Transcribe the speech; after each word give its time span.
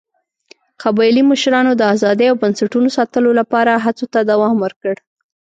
قبایلي 0.81 1.23
مشرانو 1.31 1.71
د 1.75 1.81
ازادۍ 1.95 2.27
او 2.29 2.35
بنسټونو 2.43 2.89
ساتلو 2.97 3.29
لپاره 3.39 3.71
هڅو 3.85 4.05
ته 4.13 4.19
دوام 4.31 4.55
ورکړ. 4.65 4.93